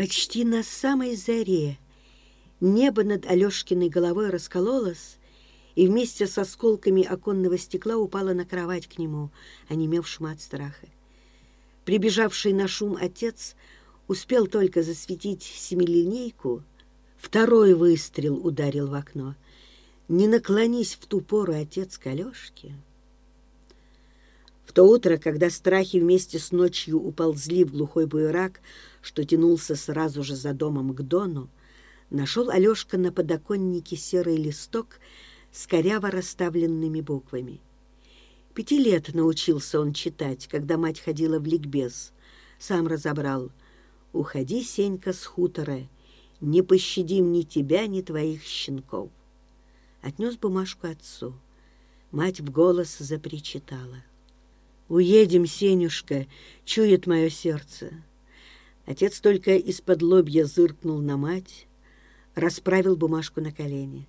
[0.00, 1.76] Почти на самой заре
[2.58, 5.18] небо над Алешкиной головой раскололось,
[5.74, 9.28] и вместе с осколками оконного стекла упало на кровать к нему,
[9.68, 10.86] онемевшему от страха.
[11.84, 13.54] Прибежавший на шум отец
[14.08, 16.62] успел только засветить семилинейку,
[17.18, 19.34] второй выстрел ударил в окно.
[20.08, 22.72] Не наклонись в ту пору отец к Алешке.
[24.64, 28.62] В то утро, когда страхи вместе с ночью уползли в глухой буерак,
[29.00, 31.48] что тянулся сразу же за домом к Дону,
[32.10, 35.00] нашел Алешка на подоконнике серый листок
[35.52, 37.60] с коряво расставленными буквами.
[38.54, 42.12] Пяти лет научился он читать, когда мать ходила в ликбез.
[42.58, 43.50] Сам разобрал
[44.12, 45.88] «Уходи, Сенька, с хутора,
[46.40, 49.10] не пощадим ни тебя, ни твоих щенков».
[50.02, 51.34] Отнес бумажку отцу.
[52.10, 54.02] Мать в голос запричитала.
[54.88, 56.26] «Уедем, Сенюшка!»—
[56.64, 58.02] чует мое сердце.
[58.90, 61.68] Отец только из-под лобья зыркнул на мать,
[62.34, 64.08] расправил бумажку на колени.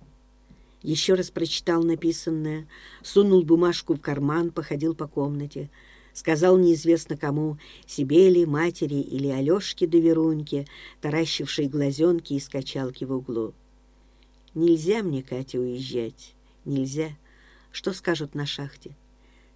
[0.82, 2.66] Еще раз прочитал написанное,
[3.00, 5.70] сунул бумажку в карман, походил по комнате,
[6.12, 10.66] сказал неизвестно кому, себе ли, матери или Алешке да Веруньке,
[11.00, 13.54] таращившей глазенки и скачалки в углу.
[14.52, 17.10] «Нельзя мне, Катя, уезжать, нельзя.
[17.70, 18.96] Что скажут на шахте?»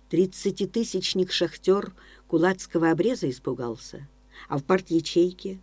[0.09, 1.95] Тридцатитысячник-шахтер
[2.29, 4.07] кулацкого обреза испугался.
[4.49, 5.59] А в парт-ячейке?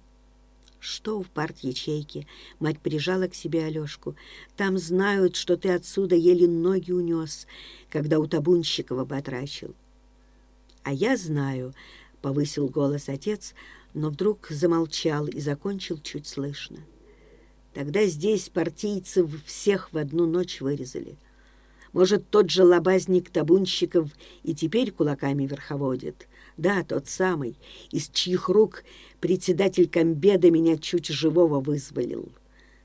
[0.80, 2.28] Что в парт-ячейке?
[2.60, 4.16] Мать прижала к себе Алешку.
[4.58, 7.48] Там знают, что ты отсюда еле ноги унес,
[7.90, 9.74] когда у Табунщикова батрачил.
[10.84, 11.74] А я знаю,—
[12.22, 13.54] повысил голос отец,
[13.94, 16.80] но вдруг замолчал и закончил чуть слышно.
[17.74, 21.18] Тогда здесь партийцев всех в одну ночь вырезали.
[21.92, 24.10] Может, тот же лобазник табунщиков
[24.44, 26.28] и теперь кулаками верховодит?
[26.58, 27.58] Да, тот самый,
[27.92, 28.84] из чьих рук
[29.20, 32.30] председатель комбеда меня чуть живого вызволил.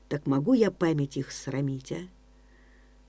[0.07, 1.99] Так могу я память их срамить, а?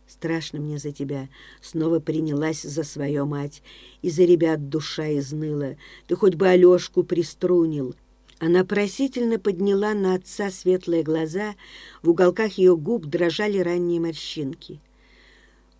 [0.07, 1.29] Страшно мне за тебя.
[1.63, 3.63] Снова принялась за свою мать.
[4.03, 5.77] И за ребят душа изныла.
[6.09, 7.95] Ты хоть бы Алешку приструнил.
[8.41, 11.55] Она просительно подняла на отца светлые глаза.
[12.03, 14.81] В уголках ее губ дрожали ранние морщинки.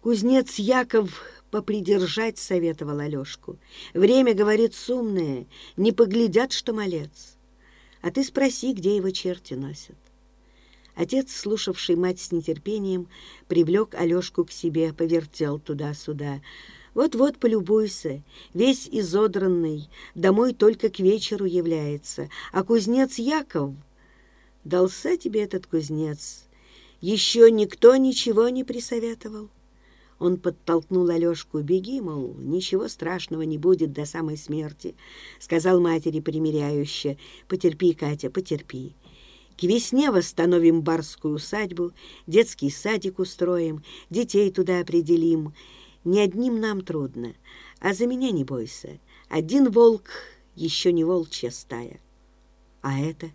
[0.01, 3.59] Кузнец Яков попридержать советовал Алешку.
[3.95, 5.47] Время, говорит, сумное,
[5.77, 7.37] не поглядят, что малец.
[8.03, 9.97] А ты спроси, где его черти носят.
[10.95, 13.09] Отец, слушавший мать с нетерпением,
[13.49, 16.41] привлек Алешку к себе, повертел туда-сюда.
[16.95, 18.23] Вот-вот полюбуйся,
[18.53, 22.29] весь изодранный, домой только к вечеру является.
[22.53, 23.75] А кузнец Яков...
[24.63, 26.45] Дался тебе этот кузнец.
[27.01, 29.49] Еще никто ничего не присоветовал.
[30.21, 31.61] Он подтолкнул Алешку.
[31.61, 34.95] «Беги, мол, ничего страшного не будет до самой смерти»,—
[35.41, 37.17] сказал матери примиряюще.
[37.49, 38.95] «Потерпи, Катя, потерпи.
[39.59, 41.93] К весне восстановим барскую усадьбу,
[42.27, 45.55] детский садик устроим, детей туда определим.
[46.05, 47.35] Не одним нам трудно,
[47.81, 49.01] а за меня не бойся.
[49.31, 50.05] Один волк
[50.55, 51.99] еще не волчья стая.
[52.83, 53.31] А это...»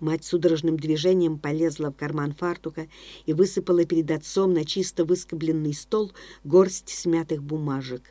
[0.00, 2.88] Мать судорожным движением полезла в карман фартука
[3.26, 6.12] и высыпала перед отцом на чисто выскобленный стол
[6.42, 8.02] горсть смятых бумажек.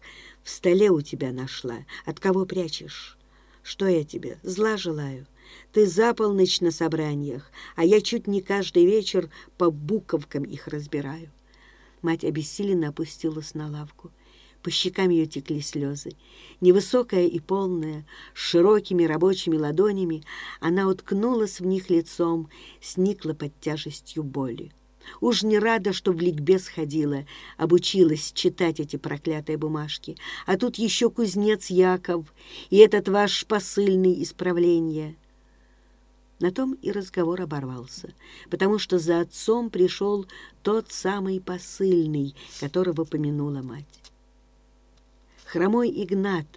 [0.43, 1.85] «В столе у тебя нашла.
[2.05, 3.17] От кого прячешь?»
[3.61, 4.39] «Что я тебе?
[4.43, 5.25] Зла желаю.
[5.71, 11.31] Ты за полночь на собраниях, а я чуть не каждый вечер по буковкам их разбираю».
[12.01, 14.11] Мать обессиленно опустилась на лавку.
[14.63, 16.11] По щекам ее текли слезы.
[16.61, 20.23] Невысокая и полная, с широкими рабочими ладонями,
[20.61, 22.49] она уткнулась в них лицом,
[22.81, 24.71] сникла под тяжестью боли.
[25.19, 27.25] Уж не рада, что в ликбез ходила,
[27.57, 30.15] обучилась читать эти проклятые бумажки.
[30.45, 32.33] А тут еще кузнец Яков
[32.69, 35.17] и этот ваш посыльный исправление.
[36.39, 38.13] На том и разговор оборвался,
[38.49, 40.25] потому что за отцом пришел
[40.61, 44.02] тот самый посыльный, которого помянула мать.
[45.53, 46.47] Хромой Игнат,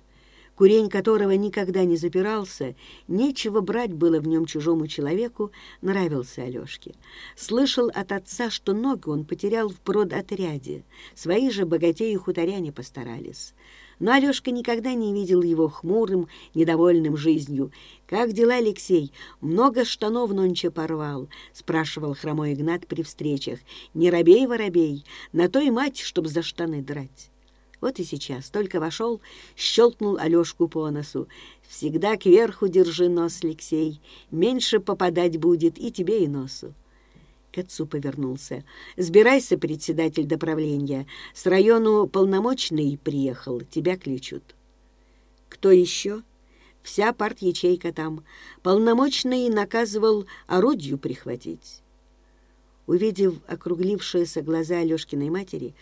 [0.54, 2.74] курень которого никогда не запирался,
[3.08, 6.94] нечего брать было в нем чужому человеку, нравился Алешке.
[7.36, 10.82] Слышал от отца, что ноги он потерял в продотряде,
[11.14, 13.52] свои же богатеи хуторяне постарались.
[13.98, 17.72] Но Алешка никогда не видел его хмурым, недовольным жизнью.
[18.06, 19.12] «Как дела, Алексей?
[19.42, 23.58] Много штанов нонче порвал?»— спрашивал хромой Игнат при встречах.
[23.92, 25.04] «Не робей, воробей,
[25.34, 27.30] на то и мать, чтоб за штаны драть».
[27.80, 29.20] Вот и сейчас, только вошел,
[29.56, 31.28] щелкнул Алешку по носу.
[31.68, 34.00] «Всегда кверху держи нос, Алексей,
[34.30, 36.74] меньше попадать будет и тебе, и носу».
[37.52, 38.64] К отцу повернулся.
[38.96, 41.06] «Сбирайся, председатель доправления.
[41.34, 44.54] С району полномочный приехал, тебя кличут».
[45.48, 46.22] «Кто еще?»
[46.86, 48.24] Вся парт-ячейка там.
[48.62, 51.82] Полномочный наказывал орудию прихватить.
[52.86, 55.74] Увидев округлившиеся глаза Алешкиной матери,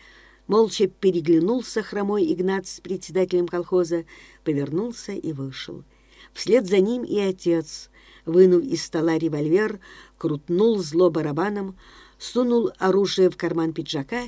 [0.47, 4.05] молча переглянулся хромой Игнат с председателем колхоза,
[4.45, 5.85] повернулся и вышел.
[6.33, 7.91] Вслед за ним и отец,
[8.25, 9.81] вынув из стола револьвер,
[10.19, 11.77] крутнул зло барабаном,
[12.19, 14.25] сунул оружие в карман пиджака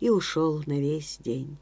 [0.00, 1.56] и ушел на весь день.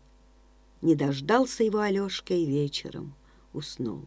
[0.83, 3.15] Не дождался его Алешка и вечером
[3.53, 4.07] уснул.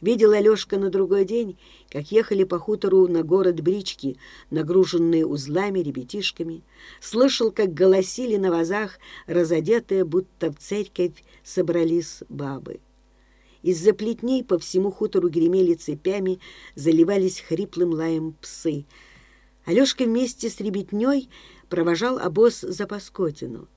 [0.00, 1.56] Видел Алешка на другой день,
[1.90, 4.16] как ехали по хутору на город брички,
[4.50, 6.62] нагруженные узлами, ребятишками.
[7.00, 12.80] Слышал, как голосили на вазах, разодетые, будто в церковь собрались бабы.
[13.62, 16.38] Из-за плетней по всему хутору гремели цепями,
[16.74, 18.84] заливались хриплым лаем псы.
[19.64, 21.30] Алешка вместе с ребятней
[21.70, 23.68] провожал обоз за Паскотину.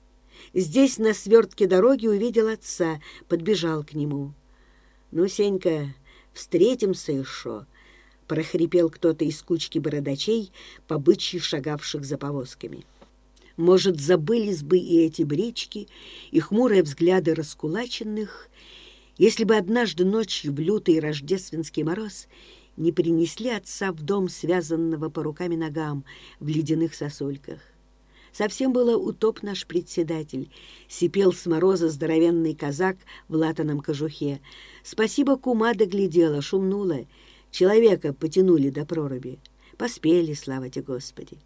[0.52, 4.34] Здесь на свертке дороги увидел отца, подбежал к нему.
[5.10, 5.94] «Ну, Сенька,
[6.38, 7.66] встретимся еще!»—
[8.28, 10.52] прохрипел кто-то из кучки бородачей,
[10.86, 11.02] по
[11.40, 12.86] шагавших за повозками.
[13.56, 15.88] Может, забылись бы и эти брички,
[16.30, 18.48] и хмурые взгляды раскулаченных,
[19.16, 22.28] если бы однажды ночью в лютый рождественский мороз
[22.76, 26.04] не принесли отца в дом, связанного по рукам и ногам
[26.38, 27.58] в ледяных сосульках.
[28.32, 30.50] Совсем было утоп наш председатель.
[30.88, 32.96] Сипел с мороза здоровенный казак
[33.28, 34.40] в латаном кожухе.
[34.82, 37.06] Спасибо, кума доглядела, шумнула.
[37.50, 39.38] Человека потянули до проруби.
[39.76, 41.38] Поспели, слава тебе, Господи.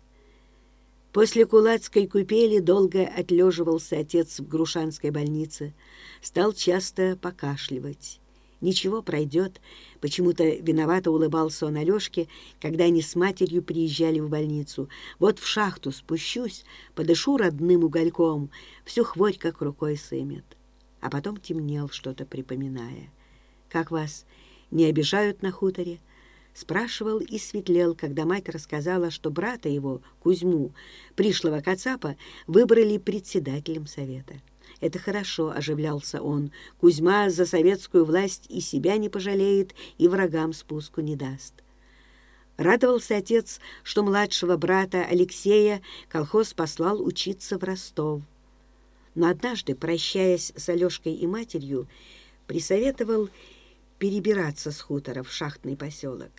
[1.12, 5.74] После кулацкой купели долго отлеживался отец в Грушанской больнице.
[6.22, 8.21] Стал часто покашливать.
[8.62, 9.60] Ничего, пройдет.
[10.00, 12.28] Почему-то виновато улыбался он Алешке,
[12.60, 14.88] когда они с матерью приезжали в больницу.
[15.18, 16.64] Вот в шахту спущусь,
[16.94, 18.50] подышу родным угольком,
[18.84, 20.44] всю хворь как рукой сымет.
[21.00, 23.10] А потом темнел, что-то припоминая.
[23.68, 24.26] «Как вас
[24.70, 25.98] не обижают на хуторе?»
[26.54, 30.72] Спрашивал и светлел, когда мать рассказала, что брата его, Кузьму,
[31.16, 32.16] пришлого Кацапа,
[32.46, 34.34] выбрали председателем совета.
[34.82, 36.50] «Это хорошо»,— оживлялся он.
[36.80, 41.54] «Кузьма за советскую власть и себя не пожалеет, и врагам спуску не даст».
[42.56, 48.22] Радовался отец, что младшего брата Алексея колхоз послал учиться в Ростов.
[49.14, 51.86] Но однажды, прощаясь с Алешкой и матерью,
[52.48, 53.30] присоветовал
[54.00, 56.32] перебираться с хутора в шахтный поселок.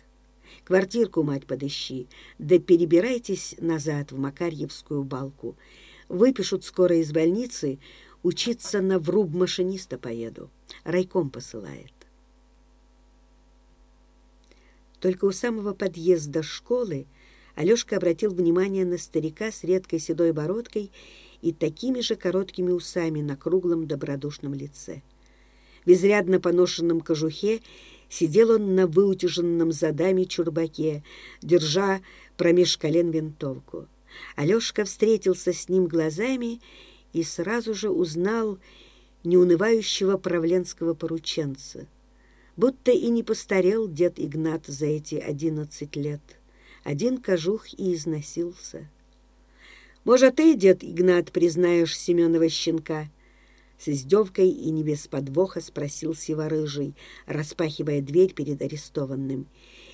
[0.64, 2.08] Квартирку, мать, подыщи,
[2.38, 5.56] да перебирайтесь назад в Макарьевскую балку.
[6.10, 7.78] Выпишут скоро из больницы,
[8.24, 10.50] учиться на вруб машиниста поеду.
[10.82, 11.92] Райком посылает.
[14.98, 17.06] Только у самого подъезда школы
[17.54, 20.90] Алешка обратил внимание на старика с редкой седой бородкой
[21.40, 25.02] и такими же короткими усами на круглом добродушном лице.
[25.84, 27.60] В изрядно поношенном кожухе
[28.14, 31.02] Сидел он на выутяженном задами чурбаке,
[31.42, 32.00] держа
[32.36, 33.88] промеж колен винтовку.
[34.36, 36.60] Алешка встретился с ним глазами и
[37.22, 38.58] сразу же узнал
[39.22, 41.86] неунывающего правленского порученца.
[42.56, 46.20] Будто и не постарел дед Игнат за эти одиннадцать лет.
[46.84, 48.88] Один кожух и износился.
[50.04, 53.08] «Может, ты, дед Игнат, признаешь Семенова щенка?»
[53.78, 56.94] С издевкой и не без подвоха спросил Сиворыжий,
[57.26, 59.46] распахивая дверь перед арестованным.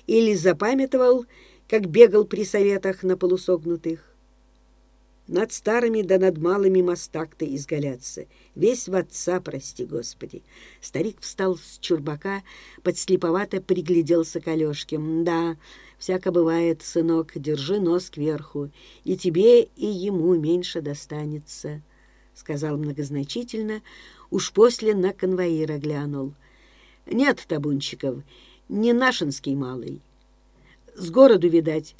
[0.05, 1.25] Или запамятовал,
[1.67, 4.10] как бегал при советах на полусогнутых.
[5.31, 8.25] Над старыми да над малыми мостак-то изгаляться.
[8.53, 10.43] Весь в отца, прости господи.
[10.81, 12.43] Старик встал с чурбака,
[12.83, 14.99] подслеповато пригляделся к Алешке.
[14.99, 15.55] Да,
[15.97, 18.71] всяко бывает, сынок, держи нос кверху,
[19.05, 21.81] и тебе, и ему меньше достанется.—
[22.33, 23.81] сказал многозначительно,
[24.31, 26.33] уж после на конвоира глянул.
[27.05, 28.21] «Нет, табунчиков,
[28.67, 30.01] не нашинский малый.
[30.93, 31.95] С городу, видать,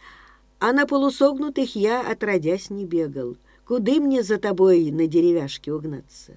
[0.62, 3.36] а на полусогнутых я, отродясь, не бегал.
[3.66, 6.34] Куды мне за тобой на деревяшке угнаться?»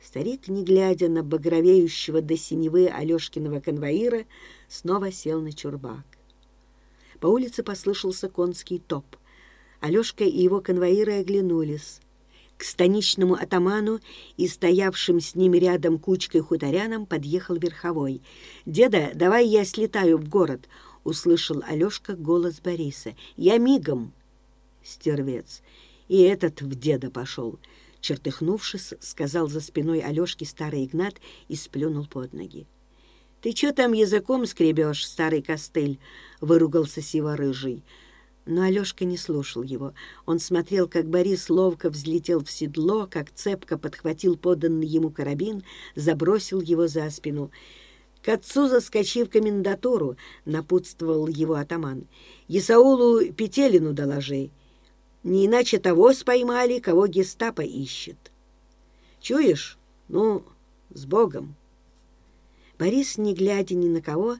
[0.00, 4.24] Старик, не глядя на багровеющего до синевы Алешкиного конвоира,
[4.68, 6.04] снова сел на чурбак.
[7.18, 9.04] По улице послышался конский топ.
[9.80, 12.00] Алешка и его конвоиры оглянулись
[12.56, 13.98] к станичному атаману
[14.36, 18.22] и стоявшим с ним рядом кучкой хуторянам подъехал верховой.
[18.64, 20.68] «Деда, давай я слетаю в город»,—
[21.04, 23.14] услышал Алешка голос Бориса.
[23.36, 24.12] «Я мигом».
[24.82, 25.62] Стервец.
[26.08, 27.58] И этот в деда пошел.
[28.00, 31.14] Чертыхнувшись, сказал за спиной Алешки старый Игнат
[31.48, 32.66] и сплюнул под ноги.
[33.40, 35.98] «Ты чё там языком скребешь, старый костыль?»—
[36.40, 37.82] выругался сиво-рыжий.
[38.46, 39.94] Но Алешка не слушал его.
[40.26, 45.62] Он смотрел, как Борис ловко взлетел в седло, как цепко подхватил поданный ему карабин,
[45.94, 47.50] забросил его за спину.
[48.24, 50.16] К отцу заскочи в комендатуру,
[50.46, 52.06] напутствовал его атаман.
[52.48, 54.48] Исаулу Петелину доложи.
[55.24, 58.16] Не иначе того споймали, кого гестапо ищет.
[59.20, 59.76] Чуешь?
[60.08, 60.42] Ну,
[60.94, 61.54] с Богом.
[62.78, 64.38] Борис, не глядя ни на кого,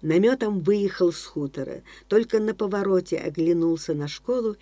[0.00, 1.82] наметом выехал с хутора.
[2.08, 4.56] Только на повороте оглянулся на школу,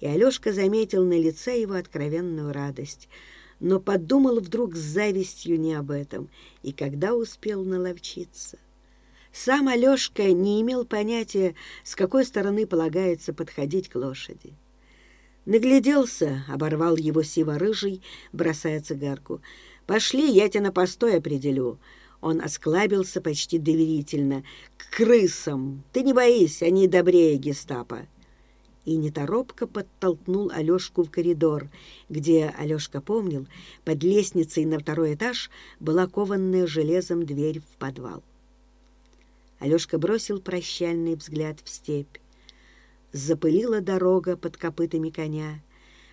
[0.00, 3.08] и Алешка заметил на лице его откровенную радость—
[3.60, 6.28] но подумал вдруг с завистью не об этом
[6.62, 8.58] и когда успел наловчиться.
[9.32, 14.54] Сам Алешка не имел понятия, с какой стороны полагается подходить к лошади.
[15.44, 19.40] Нагляделся, оборвал его сиво-рыжий, бросая цигарку.
[19.86, 21.78] «Пошли, я тебя на постой определю».
[22.22, 24.42] Он осклабился почти доверительно.
[24.78, 25.84] «К крысам!
[25.92, 28.06] Ты не боись, они добрее гестапо»
[28.86, 31.68] и неторопко подтолкнул Алешку в коридор,
[32.08, 33.46] где, Алешка помнил,
[33.84, 35.50] под лестницей на второй этаж
[35.80, 38.22] была кованная железом дверь в подвал.
[39.58, 42.16] Алешка бросил прощальный взгляд в степь.
[43.12, 45.62] Запылила дорога под копытами коня,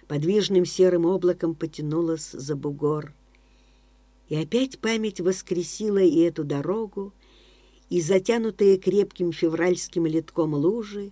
[0.08, 3.14] подвижным серым облаком потянулась за бугор.
[4.30, 7.14] И опять память воскресила и эту дорогу,
[7.90, 11.12] и затянутые крепким февральским литком лужи,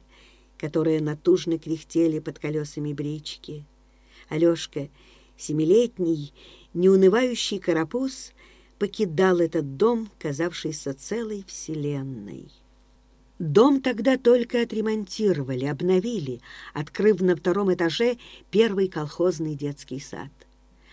[0.61, 3.65] которые натужно кряхтели под колесами брички.
[4.29, 4.89] Алешка,
[5.35, 6.33] семилетний,
[6.75, 8.31] неунывающий карапуз,
[8.77, 12.51] покидал этот дом, казавшийся целой вселенной.
[13.39, 16.41] Дом тогда только отремонтировали, обновили,
[16.75, 18.19] открыв на втором этаже
[18.51, 20.29] первый колхозный детский сад.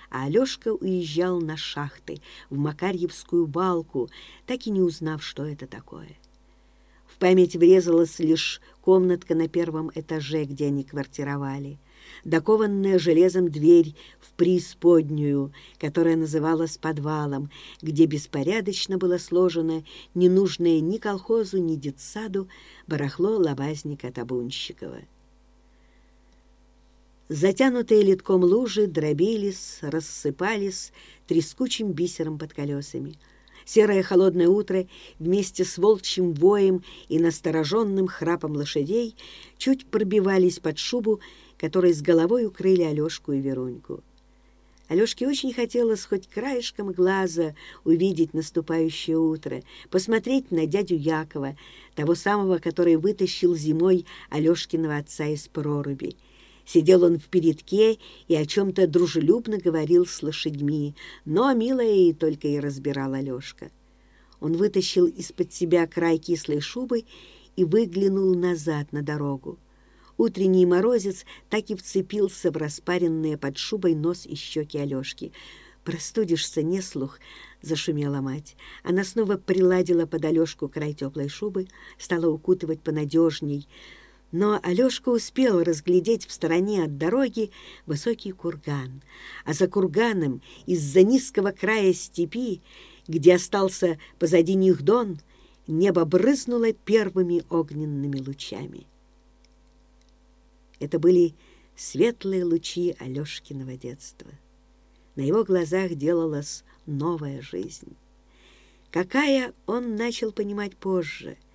[0.08, 4.08] А Алешка уезжал на шахты, в Макарьевскую балку,
[4.46, 6.16] так и не узнав, что это такое.
[7.18, 11.78] Память врезалась лишь комнатка на первом этаже, где они квартировали,
[12.24, 17.50] докованная железом дверь в преисподнюю, которая называлась подвалом,
[17.82, 19.84] где беспорядочно было сложено
[20.14, 22.48] ненужное ни колхозу, ни детсаду
[22.86, 25.00] барахло лобазника Табунщикова.
[27.28, 30.92] Затянутые литком лужи дробились, рассыпались
[31.26, 33.18] трескучим бисером под колесами—
[33.68, 34.86] Серое холодное утро
[35.18, 39.14] вместе с волчьим воем и настороженным храпом лошадей
[39.58, 41.20] чуть пробивались под шубу,
[41.58, 44.02] которой с головой укрыли Алешку и Веруньку.
[44.88, 51.54] Алешке очень хотелось хоть краешком глаза увидеть наступающее утро, посмотреть на дядю Якова,
[51.94, 56.16] того самого, который вытащил зимой Алешкиного отца из проруби,
[56.68, 60.94] Сидел он в передке и о чем-то дружелюбно говорил с лошадьми,
[61.24, 63.70] но милая и только и разбирал Алешка.
[64.38, 67.04] Он вытащил из-под себя край кислой шубы
[67.56, 69.58] и выглянул назад на дорогу.
[70.18, 75.32] Утренний морозец так и вцепился в распаренные под шубой нос и щеки Алешки.
[75.84, 77.18] «Простудишься, не слух!»—
[77.62, 78.56] зашумела мать.
[78.82, 83.66] Она снова приладила под Алешку край теплой шубы, стала укутывать понадежней—
[84.30, 87.50] но Алешка успел разглядеть в стороне от дороги
[87.86, 89.02] высокий курган,
[89.44, 92.60] а за курганом из-за низкого края степи,
[93.06, 95.18] где остался позади них дон,
[95.66, 98.86] небо брызнуло первыми огненными лучами.
[100.78, 101.34] Это были
[101.74, 104.30] светлые лучи Алешкиного детства.
[105.16, 107.96] На его глазах делалась новая жизнь.
[108.90, 111.36] Какая он начал понимать позже—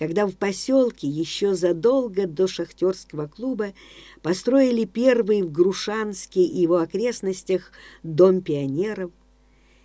[0.00, 3.74] когда в поселке еще задолго до шахтерского клуба
[4.22, 7.70] построили первый в Грушанске и его окрестностях
[8.02, 9.10] дом пионеров,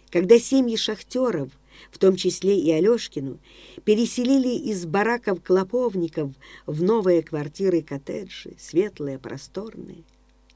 [0.10, 1.52] когда семьи шахтеров,
[1.92, 3.40] в том числе и Алешкину,
[3.84, 6.32] переселили из бараков клоповников
[6.66, 10.06] в новые квартиры-коттеджи, светлые, просторные,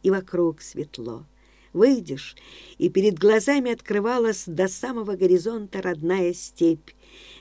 [0.03, 1.25] и вокруг светло.
[1.73, 2.35] Выйдешь,
[2.77, 6.89] и перед глазами открывалась до самого горизонта родная степь,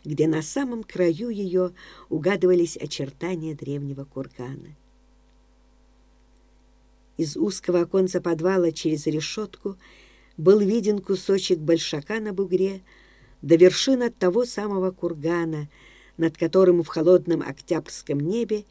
[0.04, 1.72] где на самом краю ее
[2.10, 4.76] угадывались очертания древнего кургана.
[7.16, 9.76] Из узкого оконца подвала через решетку
[10.36, 12.82] был виден кусочек большака на бугре
[13.42, 15.68] до вершины того самого кургана,
[16.16, 18.64] над которым в холодном октябрьском небе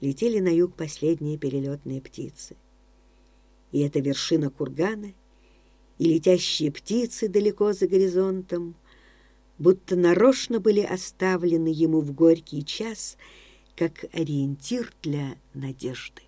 [0.00, 2.56] летели на юг последние перелетные птицы.
[3.74, 5.12] И эта вершина кургана,
[5.98, 8.74] и летящие птицы далеко за горизонтом—
[9.58, 13.16] будто нарочно были оставлены ему в горький час
[13.76, 16.22] как ориентир для надежды.